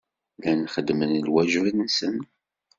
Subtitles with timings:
[0.37, 2.17] Llan xeddmen lwaǧeb-nsen.